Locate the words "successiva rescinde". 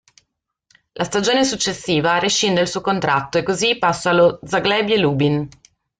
1.43-2.61